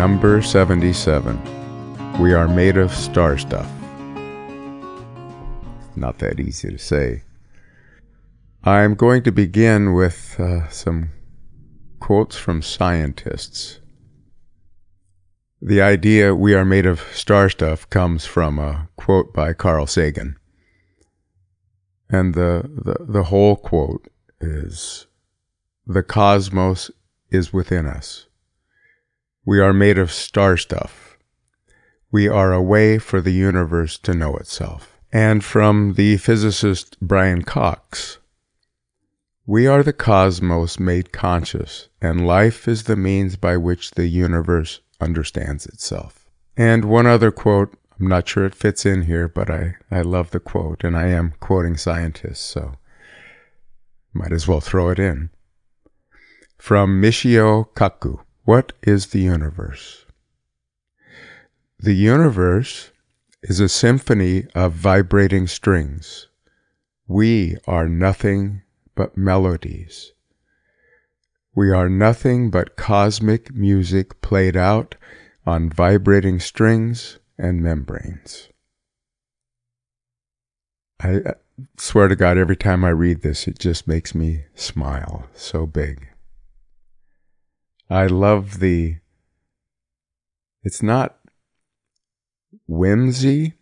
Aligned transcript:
Number 0.00 0.40
77. 0.40 1.38
We 2.18 2.32
are 2.32 2.48
made 2.48 2.78
of 2.78 2.90
star 2.90 3.36
stuff. 3.36 3.70
Not 5.94 6.16
that 6.20 6.40
easy 6.40 6.70
to 6.70 6.78
say. 6.78 7.24
I'm 8.64 8.94
going 8.94 9.22
to 9.24 9.30
begin 9.30 9.92
with 9.92 10.40
uh, 10.40 10.70
some 10.70 11.10
quotes 11.98 12.34
from 12.34 12.62
scientists. 12.62 13.80
The 15.60 15.82
idea 15.82 16.34
we 16.34 16.54
are 16.54 16.64
made 16.64 16.86
of 16.86 17.02
star 17.12 17.50
stuff 17.50 17.86
comes 17.90 18.24
from 18.24 18.58
a 18.58 18.88
quote 18.96 19.34
by 19.34 19.52
Carl 19.52 19.86
Sagan. 19.86 20.38
And 22.08 22.32
the, 22.32 22.62
the, 22.74 23.04
the 23.04 23.24
whole 23.24 23.54
quote 23.54 24.08
is 24.40 25.08
The 25.86 26.02
cosmos 26.02 26.90
is 27.28 27.52
within 27.52 27.84
us. 27.84 28.28
We 29.44 29.58
are 29.58 29.72
made 29.72 29.96
of 29.96 30.12
star 30.12 30.58
stuff. 30.58 31.16
We 32.12 32.28
are 32.28 32.52
a 32.52 32.62
way 32.62 32.98
for 32.98 33.22
the 33.22 33.32
universe 33.32 33.96
to 34.00 34.12
know 34.12 34.36
itself. 34.36 34.98
And 35.12 35.42
from 35.42 35.94
the 35.94 36.18
physicist 36.18 36.98
Brian 37.00 37.42
Cox 37.42 38.18
We 39.46 39.66
are 39.66 39.82
the 39.82 39.94
cosmos 39.94 40.78
made 40.78 41.12
conscious, 41.12 41.88
and 42.02 42.26
life 42.26 42.68
is 42.68 42.84
the 42.84 42.96
means 42.96 43.36
by 43.36 43.56
which 43.56 43.92
the 43.92 44.08
universe 44.08 44.80
understands 45.00 45.64
itself. 45.64 46.28
And 46.54 46.84
one 46.84 47.06
other 47.06 47.30
quote 47.30 47.74
I'm 47.98 48.08
not 48.08 48.28
sure 48.28 48.44
it 48.44 48.54
fits 48.54 48.84
in 48.84 49.02
here, 49.02 49.26
but 49.26 49.48
I, 49.48 49.76
I 49.90 50.02
love 50.02 50.30
the 50.30 50.40
quote, 50.40 50.84
and 50.84 50.96
I 50.96 51.08
am 51.08 51.34
quoting 51.40 51.76
scientists, 51.76 52.40
so 52.40 52.74
might 54.12 54.32
as 54.32 54.46
well 54.46 54.60
throw 54.60 54.90
it 54.90 54.98
in. 54.98 55.30
From 56.58 57.00
Michio 57.00 57.68
Kaku 57.74 58.20
What 58.50 58.72
is 58.82 59.06
the 59.06 59.20
universe? 59.20 60.06
The 61.78 61.92
universe 61.92 62.90
is 63.44 63.60
a 63.60 63.68
symphony 63.68 64.48
of 64.56 64.72
vibrating 64.72 65.46
strings. 65.46 66.26
We 67.06 67.58
are 67.68 67.88
nothing 67.88 68.62
but 68.96 69.16
melodies. 69.16 70.14
We 71.54 71.70
are 71.70 71.88
nothing 71.88 72.50
but 72.50 72.74
cosmic 72.74 73.54
music 73.54 74.20
played 74.20 74.56
out 74.56 74.96
on 75.46 75.70
vibrating 75.70 76.40
strings 76.40 77.20
and 77.38 77.62
membranes. 77.62 78.48
I 80.98 81.20
swear 81.78 82.08
to 82.08 82.16
God, 82.16 82.36
every 82.36 82.56
time 82.56 82.84
I 82.84 82.88
read 82.88 83.22
this, 83.22 83.46
it 83.46 83.60
just 83.60 83.86
makes 83.86 84.12
me 84.12 84.46
smile 84.56 85.28
so 85.34 85.66
big. 85.66 86.09
I 87.90 88.06
love 88.06 88.60
the, 88.60 88.98
it's 90.62 90.80
not 90.80 91.18
whimsy, 92.68 93.54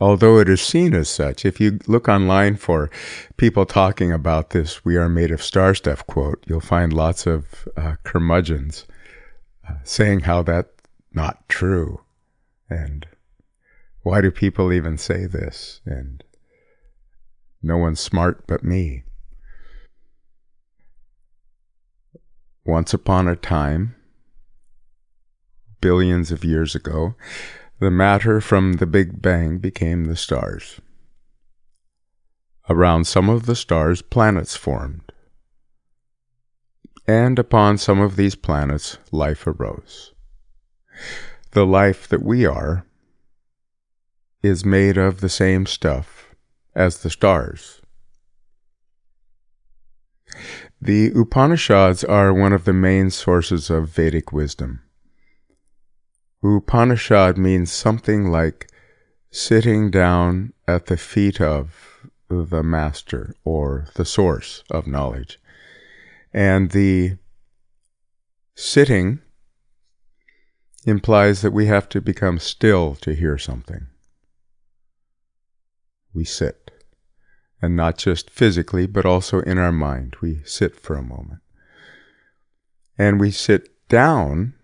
although 0.00 0.38
it 0.38 0.48
is 0.48 0.62
seen 0.62 0.94
as 0.94 1.08
such. 1.08 1.44
If 1.44 1.60
you 1.60 1.80
look 1.88 2.08
online 2.08 2.54
for 2.54 2.88
people 3.36 3.66
talking 3.66 4.12
about 4.12 4.50
this, 4.50 4.84
we 4.84 4.96
are 4.96 5.08
made 5.08 5.32
of 5.32 5.42
star 5.42 5.74
stuff 5.74 6.06
quote, 6.06 6.44
you'll 6.46 6.60
find 6.60 6.92
lots 6.92 7.26
of 7.26 7.68
uh, 7.76 7.96
curmudgeons 8.04 8.86
uh, 9.68 9.74
saying 9.82 10.20
how 10.20 10.42
that's 10.42 10.68
not 11.12 11.48
true. 11.48 12.00
And 12.70 13.06
why 14.02 14.20
do 14.20 14.30
people 14.30 14.72
even 14.72 14.96
say 14.98 15.26
this? 15.26 15.80
And 15.84 16.22
no 17.60 17.76
one's 17.76 18.00
smart 18.00 18.46
but 18.46 18.62
me. 18.62 19.02
Once 22.64 22.94
upon 22.94 23.26
a 23.26 23.36
time, 23.36 23.94
billions 25.80 26.30
of 26.30 26.44
years 26.44 26.74
ago, 26.74 27.14
the 27.80 27.90
matter 27.90 28.40
from 28.40 28.74
the 28.74 28.86
Big 28.86 29.20
Bang 29.20 29.58
became 29.58 30.04
the 30.04 30.16
stars. 30.16 30.80
Around 32.68 33.06
some 33.06 33.28
of 33.28 33.46
the 33.46 33.56
stars, 33.56 34.00
planets 34.02 34.56
formed. 34.56 35.12
And 37.06 37.38
upon 37.38 37.78
some 37.78 38.00
of 38.00 38.14
these 38.14 38.36
planets, 38.36 38.98
life 39.10 39.46
arose 39.46 40.12
the 41.52 41.66
life 41.66 42.08
that 42.08 42.22
we 42.22 42.46
are 42.46 42.86
is 44.42 44.64
made 44.64 44.96
of 44.96 45.20
the 45.20 45.28
same 45.28 45.66
stuff 45.66 46.34
as 46.74 46.98
the 46.98 47.10
stars. 47.10 47.80
The 50.84 51.12
Upanishads 51.14 52.02
are 52.02 52.34
one 52.34 52.52
of 52.52 52.64
the 52.64 52.72
main 52.72 53.10
sources 53.10 53.70
of 53.70 53.90
Vedic 53.90 54.32
wisdom. 54.32 54.82
Upanishad 56.42 57.38
means 57.38 57.70
something 57.70 58.32
like 58.32 58.68
sitting 59.30 59.92
down 59.92 60.54
at 60.66 60.86
the 60.86 60.96
feet 60.96 61.40
of 61.40 62.08
the 62.28 62.64
master 62.64 63.36
or 63.44 63.86
the 63.94 64.04
source 64.04 64.64
of 64.72 64.88
knowledge. 64.88 65.38
And 66.32 66.72
the 66.72 67.16
sitting 68.56 69.20
implies 70.84 71.42
that 71.42 71.52
we 71.52 71.66
have 71.66 71.88
to 71.90 72.00
become 72.00 72.40
still 72.40 72.96
to 72.96 73.14
hear 73.14 73.38
something. 73.38 73.86
We 76.12 76.24
sit. 76.24 76.71
And 77.62 77.76
not 77.76 77.96
just 77.96 78.28
physically, 78.28 78.86
but 78.86 79.06
also 79.06 79.40
in 79.40 79.56
our 79.56 79.72
mind. 79.72 80.16
We 80.20 80.42
sit 80.44 80.74
for 80.74 80.96
a 80.96 81.02
moment. 81.02 81.40
And 82.98 83.20
we 83.20 83.30
sit 83.30 83.70
down 83.88 84.54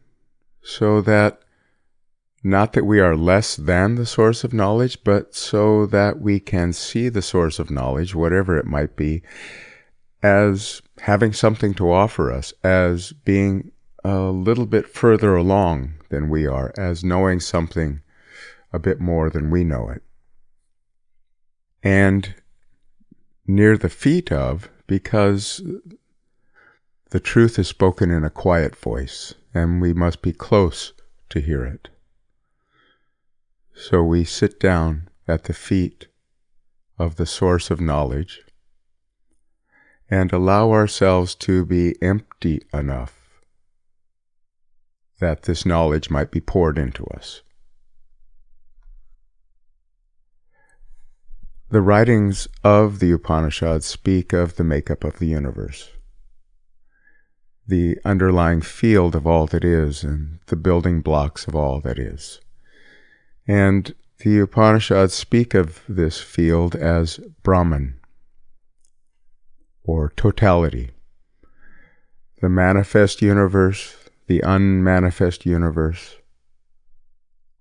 so 0.60 1.00
that 1.03 1.41
not 2.42 2.72
that 2.72 2.84
we 2.84 3.00
are 3.00 3.16
less 3.16 3.56
than 3.56 3.94
the 3.94 4.06
source 4.06 4.44
of 4.44 4.53
knowledge, 4.53 5.03
but 5.04 5.34
so 5.34 5.87
that 5.87 6.20
we 6.20 6.41
can 6.41 6.72
see 6.72 7.08
the 7.08 7.22
source 7.22 7.58
of 7.58 7.70
knowledge, 7.70 8.14
whatever 8.14 8.56
it 8.56 8.66
might 8.66 8.97
be, 8.97 9.22
as 10.22 10.82
having 11.00 11.32
something 11.32 11.75
to 11.75 11.92
offer 11.92 12.32
us, 12.32 12.53
as 12.62 13.12
being 13.12 13.70
a 14.04 14.19
little 14.19 14.66
bit 14.66 14.88
further 14.88 15.37
along 15.37 15.94
than 16.10 16.28
we 16.28 16.47
are, 16.47 16.72
as 16.76 17.04
knowing 17.04 17.41
something 17.41 18.00
a 18.72 18.78
bit 18.78 19.00
more 19.00 19.31
than 19.31 19.50
we 19.50 19.64
know 19.64 19.88
it. 19.88 20.03
And 21.82 22.34
near 23.48 23.76
the 23.76 23.88
feet 23.88 24.31
of, 24.31 24.70
because 24.86 25.62
the 27.10 27.20
truth 27.20 27.59
is 27.59 27.66
spoken 27.66 28.10
in 28.10 28.22
a 28.22 28.31
quiet 28.31 28.76
voice, 28.76 29.34
and 29.54 29.81
we 29.81 29.94
must 29.94 30.22
be 30.22 30.32
close 30.32 30.92
to 31.31 31.41
hear 31.41 31.64
it. 31.64 31.88
So 33.75 34.03
we 34.03 34.25
sit 34.25 34.60
down 34.60 35.08
at 35.26 35.44
the 35.44 35.54
feet 35.54 36.08
of 36.98 37.16
the 37.16 37.26
source 37.26 37.70
of 37.70 37.81
knowledge 37.81 38.42
and 40.10 40.32
allow 40.32 40.70
ourselves 40.70 41.34
to 41.34 41.64
be 41.64 41.94
empty 42.03 42.62
enough 42.72 43.14
that 45.20 45.42
this 45.44 45.66
knowledge 45.66 46.10
might 46.10 46.31
be 46.31 46.41
poured 46.41 46.78
into 46.78 47.04
us. 47.06 47.42
The 51.70 51.82
writings 51.82 52.48
of 52.64 52.98
the 52.98 53.12
Upanishads 53.12 53.84
speak 53.84 54.32
of 54.32 54.56
the 54.56 54.64
makeup 54.64 55.04
of 55.04 55.18
the 55.18 55.26
universe, 55.26 55.90
the 57.66 57.98
underlying 58.06 58.62
field 58.62 59.14
of 59.14 59.26
all 59.26 59.46
that 59.48 59.64
is, 59.64 60.02
and 60.02 60.38
the 60.46 60.56
building 60.56 61.02
blocks 61.02 61.46
of 61.46 61.54
all 61.54 61.82
that 61.82 61.98
is. 61.98 62.40
And 63.46 63.94
the 64.20 64.38
Upanishads 64.38 65.12
speak 65.12 65.52
of 65.52 65.82
this 65.86 66.18
field 66.18 66.74
as 66.74 67.20
Brahman, 67.42 68.00
or 69.84 70.14
totality, 70.16 70.93
the 72.40 72.48
manifest 72.48 73.20
universe, 73.20 73.94
the 74.26 74.40
unmanifest 74.40 75.44
universe, 75.44 76.16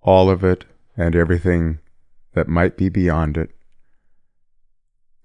all 0.02 0.30
of 0.30 0.46
it 0.46 0.64
and 0.96 1.14
everything 1.14 1.80
that 2.36 2.48
might 2.48 2.78
be 2.78 2.88
beyond 2.88 3.36
it. 3.36 3.52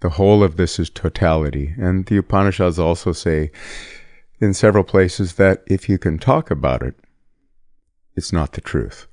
The 0.03 0.11
whole 0.11 0.43
of 0.43 0.57
this 0.57 0.79
is 0.79 0.91
totality. 0.91 1.75
And 1.79 2.07
the 2.07 2.19
Upanishads 2.19 2.79
also 2.79 3.13
say 3.13 3.53
in 4.41 4.53
several 4.53 4.85
places 4.85 5.35
that 5.35 5.63
if 5.67 5.89
you 5.89 5.97
can 5.97 6.19
talk 6.19 6.51
about 6.51 6.83
it, 6.83 6.97
it's 8.17 8.33
not 8.33 8.53
the 8.53 8.61
truth. 8.61 9.07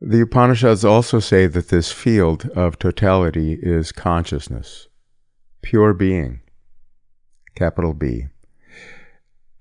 The 0.00 0.22
Upanishads 0.22 0.84
also 0.84 1.18
say 1.18 1.46
that 1.46 1.68
this 1.68 1.90
field 1.90 2.48
of 2.50 2.78
totality 2.78 3.58
is 3.60 3.90
consciousness, 3.90 4.86
pure 5.60 5.92
being, 5.92 6.40
capital 7.54 7.94
B 7.94 8.28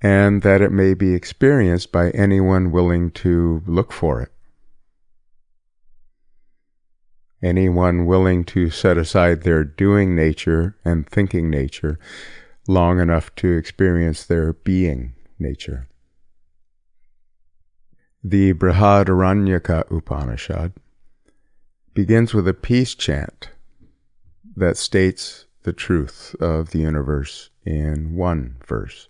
and 0.04 0.42
that 0.42 0.62
it 0.62 0.72
may 0.72 0.94
be 0.94 1.16
experienced 1.16 1.90
by 1.94 2.10
anyone 2.10 2.72
willing 2.72 3.10
to 3.10 3.64
look 3.66 3.94
for 3.94 4.22
it. 4.22 4.33
Anyone 7.44 8.06
willing 8.06 8.46
to 8.46 8.70
set 8.70 8.98
aside 8.98 9.42
their 9.42 9.66
doing 9.66 10.16
nature 10.16 10.78
and 10.86 11.08
thinking 11.08 11.50
nature 11.50 12.00
long 12.70 13.02
enough 13.02 13.36
to 13.36 13.52
experience 13.52 14.26
their 14.26 14.54
being 14.54 15.14
nature. 15.38 15.90
The 18.24 18.54
Brihadaranyaka 18.54 19.92
Upanishad 19.92 20.72
begins 21.94 22.34
with 22.34 22.48
a 22.48 22.54
peace 22.54 22.96
chant 22.96 23.50
that 24.56 24.78
states 24.78 25.46
the 25.64 25.74
truth 25.74 26.36
of 26.40 26.70
the 26.70 26.80
universe 26.80 27.50
in 27.66 28.16
one 28.16 28.56
verse. 28.66 29.10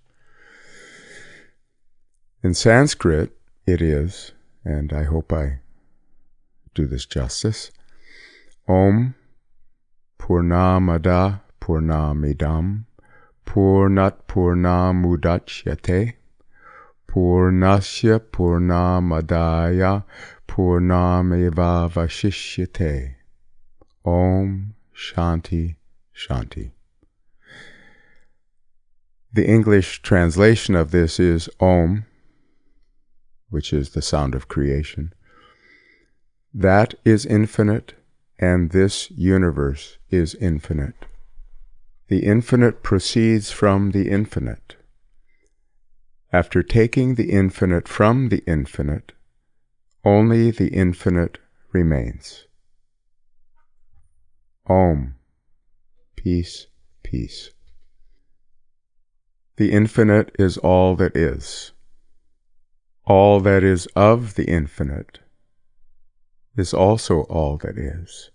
In 2.42 2.56
Sanskrit, 2.56 3.32
it 3.68 3.80
is, 3.80 4.32
and 4.66 4.92
I 4.92 5.04
hope 5.04 5.32
I 5.32 5.60
do 6.74 6.88
this 6.88 7.06
justice, 7.06 7.72
Om 8.68 9.16
Purnamada 10.18 11.42
Purnamidam 11.60 12.86
Purnat 13.46 14.26
Purnamudachyate 14.28 16.14
Purnasya 17.10 18.20
Purnamadaya 18.20 20.06
Purnameva 20.48 21.92
Vashishyate 21.92 23.16
Om 24.06 24.76
Shanti 24.96 25.76
Shanti. 26.16 26.72
The 29.34 29.46
English 29.46 30.02
translation 30.04 30.76
of 30.76 30.92
this 30.92 31.20
is 31.20 31.50
Om, 31.60 32.06
which 33.50 33.74
is 33.74 33.90
the 33.90 34.02
sound 34.02 34.36
of 34.36 34.48
creation. 34.48 35.12
That 36.54 36.94
is 37.04 37.26
infinite, 37.26 37.96
and 38.40 38.72
this 38.72 39.12
universe 39.12 39.98
is 40.10 40.36
infinite. 40.36 41.06
The 42.08 42.26
infinite 42.26 42.84
proceeds 42.84 43.52
from 43.52 43.92
the 43.92 44.10
infinite. 44.10 44.76
After 46.32 46.64
taking 46.64 47.16
the 47.16 47.32
infinite 47.32 47.88
from 47.88 48.30
the 48.30 48.44
infinite, 48.48 49.14
only 50.04 50.52
the 50.52 50.70
infinite 50.70 51.38
remains. 51.72 52.46
Om. 54.68 55.16
Peace, 56.16 56.68
peace. 57.04 57.52
The 59.58 59.72
infinite 59.72 60.32
is 60.40 60.58
all 60.58 60.96
that 60.96 61.16
is. 61.16 61.72
All 63.06 63.40
that 63.42 63.64
is 63.64 63.88
of 63.96 64.36
the 64.36 64.46
infinite 64.46 65.20
is 66.56 66.74
also 66.74 67.22
all 67.24 67.58
that 67.58 67.78
is. 67.78 68.32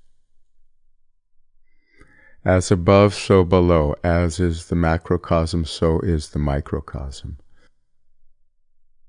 As 2.44 2.70
above, 2.70 3.14
so 3.14 3.44
below. 3.44 3.94
As 4.02 4.40
is 4.40 4.66
the 4.66 4.76
macrocosm, 4.76 5.64
so 5.64 6.00
is 6.00 6.30
the 6.30 6.38
microcosm. 6.38 7.38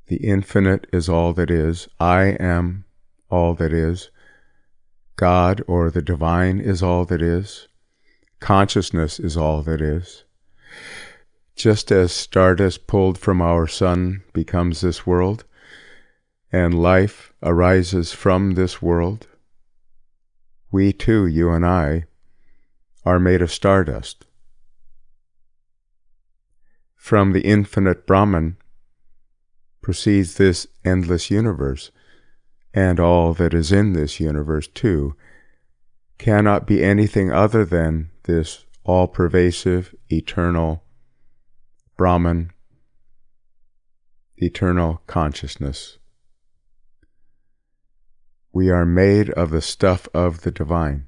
The 0.07 0.17
infinite 0.17 0.87
is 0.91 1.07
all 1.07 1.33
that 1.33 1.51
is. 1.51 1.87
I 1.99 2.35
am 2.39 2.85
all 3.29 3.53
that 3.55 3.71
is. 3.71 4.09
God 5.15 5.61
or 5.67 5.91
the 5.91 6.01
divine 6.01 6.59
is 6.59 6.81
all 6.81 7.05
that 7.05 7.21
is. 7.21 7.67
Consciousness 8.39 9.19
is 9.19 9.37
all 9.37 9.61
that 9.63 9.81
is. 9.81 10.23
Just 11.55 11.91
as 11.91 12.11
stardust 12.11 12.87
pulled 12.87 13.17
from 13.17 13.41
our 13.41 13.67
sun 13.67 14.23
becomes 14.33 14.81
this 14.81 15.05
world, 15.05 15.43
and 16.51 16.81
life 16.81 17.33
arises 17.43 18.11
from 18.11 18.51
this 18.51 18.81
world, 18.81 19.27
we 20.71 20.91
too, 20.93 21.25
you 21.25 21.51
and 21.51 21.65
I, 21.65 22.05
are 23.05 23.19
made 23.19 23.41
of 23.41 23.51
stardust. 23.51 24.25
From 26.95 27.33
the 27.33 27.41
infinite 27.41 28.05
Brahman 28.05 28.57
proceeds 29.81 30.35
this 30.35 30.67
endless 30.83 31.31
universe, 31.31 31.91
and 32.73 32.99
all 32.99 33.33
that 33.33 33.53
is 33.53 33.71
in 33.71 33.93
this 33.93 34.19
universe 34.19 34.67
too 34.67 35.15
cannot 36.19 36.67
be 36.67 36.83
anything 36.83 37.31
other 37.31 37.65
than 37.65 38.11
this 38.23 38.65
all 38.83 39.07
pervasive, 39.07 39.95
eternal 40.09 40.83
Brahman, 41.97 42.51
eternal 44.37 45.01
consciousness. 45.07 45.97
We 48.51 48.69
are 48.71 48.85
made 48.85 49.29
of 49.31 49.51
the 49.51 49.61
stuff 49.61 50.07
of 50.13 50.41
the 50.41 50.51
divine. 50.51 51.05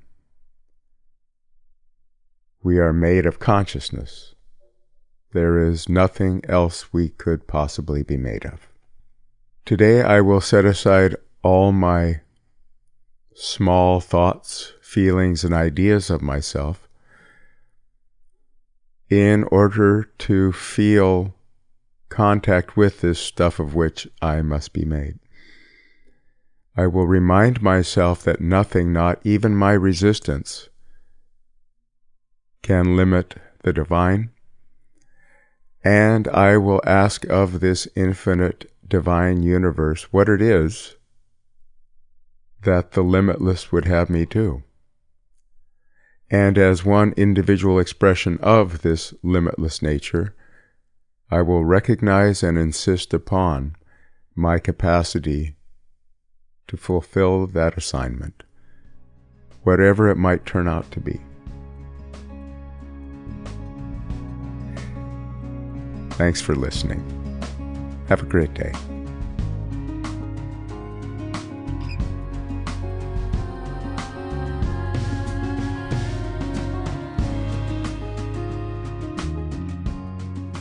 We 2.64 2.78
are 2.78 2.94
made 2.94 3.26
of 3.26 3.40
consciousness. 3.40 4.36
There 5.34 5.58
is 5.58 5.90
nothing 5.90 6.44
else 6.48 6.94
we 6.94 7.10
could 7.10 7.48
possibly 7.48 8.04
be 8.04 8.18
made 8.18 8.46
of. 8.46 8.68
Today 9.66 10.04
I 10.04 10.22
will 10.22 10.42
set 10.42 10.66
aside 10.66 11.16
all 11.42 11.72
my 11.72 12.22
small 13.34 14.00
thoughts, 14.00 14.74
feelings, 14.82 15.44
and 15.44 15.54
ideas 15.54 16.10
of 16.10 16.22
myself 16.22 16.88
in 19.10 19.44
order 19.46 20.04
to 20.20 20.52
feel 20.52 21.34
contact 22.10 22.78
with 22.78 23.02
this 23.02 23.20
stuff 23.20 23.60
of 23.60 23.74
which 23.74 24.08
I 24.22 24.42
must 24.42 24.74
be 24.74 24.86
made. 24.86 25.18
I 26.76 26.88
will 26.88 27.08
remind 27.08 27.62
myself 27.62 28.24
that 28.24 28.40
nothing, 28.40 28.94
not 28.94 29.20
even 29.24 29.56
my 29.56 29.74
resistance, 29.74 30.70
can 32.62 32.96
limit 32.96 33.36
the 33.64 33.74
divine, 33.74 34.32
and 35.84 36.28
I 36.30 36.58
will 36.58 36.82
ask 36.86 37.26
of 37.26 37.60
this 37.60 37.88
infinite 37.96 38.72
divine 38.88 39.44
universe 39.44 40.04
what 40.14 40.30
it 40.30 40.42
is 40.42 40.96
that 42.64 42.92
the 42.92 43.02
limitless 43.02 43.72
would 43.72 43.86
have 43.86 44.10
me 44.10 44.26
do. 44.26 44.64
And 46.30 46.58
as 46.58 46.86
one 46.86 47.14
individual 47.18 47.80
expression 47.80 48.38
of 48.42 48.82
this 48.82 49.14
limitless 49.24 49.82
nature, 49.82 50.36
I 51.30 51.42
will 51.42 51.66
recognize 51.66 52.44
and 52.44 52.58
insist 52.58 53.14
upon 53.14 53.76
my 54.36 54.60
capacity 54.60 55.56
to 56.72 56.78
fulfill 56.78 57.48
that 57.48 57.76
assignment, 57.78 58.44
whatever 59.64 60.08
it 60.08 60.16
might 60.16 60.46
turn 60.46 60.70
out 60.70 60.90
to 60.90 61.02
be. 61.02 61.20
Thanks 66.12 66.40
for 66.40 66.56
listening. 66.56 67.04
Have 68.08 68.24
a 68.24 68.26
great 68.26 68.54
day. 68.54 68.72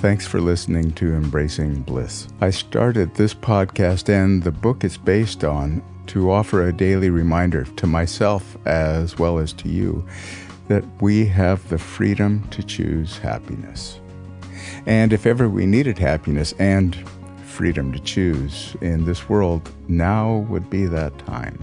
Thanks 0.01 0.27
for 0.27 0.41
listening 0.41 0.91
to 0.95 1.15
Embracing 1.15 1.83
Bliss. 1.83 2.27
I 2.41 2.51
started 2.51 3.15
this 3.15 3.35
podcast 3.35 4.09
and 4.09 4.43
the 4.43 4.51
book 4.51 4.83
it's 4.83 4.97
based 4.97 5.45
on 5.45 5.85
to 6.09 6.31
offer 6.31 6.67
a 6.67 6.73
daily 6.73 7.11
reminder 7.11 7.65
to 7.65 7.87
myself 7.87 8.57
as 8.67 9.19
well 9.19 9.39
as 9.39 9.53
to 9.55 9.69
you 9.69 10.07
that 10.69 10.85
we 11.01 11.27
have 11.27 11.69
the 11.69 11.79
freedom 11.79 12.47
to 12.51 12.63
choose 12.63 13.19
happiness. 13.19 14.01
And 14.87 15.13
if 15.13 15.27
ever 15.27 15.49
we 15.49 15.67
needed 15.67 15.99
happiness 15.99 16.55
and 16.59 16.97
freedom 17.45 17.93
to 17.93 17.99
choose 17.99 18.77
in 18.81 19.05
this 19.05 19.29
world, 19.29 19.71
now 19.89 20.47
would 20.49 20.71
be 20.71 20.87
that 20.87 21.19
time. 21.19 21.59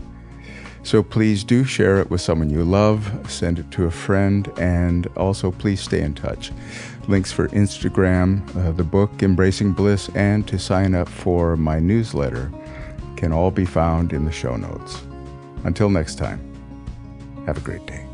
So 0.84 1.04
please 1.04 1.44
do 1.44 1.66
share 1.66 2.00
it 2.00 2.10
with 2.10 2.22
someone 2.22 2.50
you 2.50 2.64
love, 2.64 3.12
send 3.30 3.60
it 3.60 3.72
to 3.72 3.86
a 3.86 3.92
friend, 3.92 4.50
and 4.58 5.08
also 5.18 5.52
please 5.52 5.82
stay 5.82 6.02
in 6.02 6.14
touch. 6.14 6.52
Links 7.08 7.32
for 7.32 7.50
Instagram, 7.50 8.42
uh, 8.56 8.72
the 8.72 8.84
book 8.84 9.24
Embracing 9.24 9.74
Bliss, 9.74 10.10
and 10.16 10.48
to 10.48 10.58
sign 10.58 10.96
up 10.96 11.10
for 11.10 11.58
my 11.58 11.80
newsletter 11.80 12.52
can 13.18 13.34
all 13.34 13.52
be 13.52 13.66
found 13.66 14.14
in 14.14 14.24
the 14.24 14.32
show 14.32 14.56
notes. 14.56 15.02
Until 15.66 15.90
next 15.90 16.16
time, 16.16 16.40
have 17.46 17.58
a 17.58 17.62
great 17.62 17.86
day. 17.86 18.07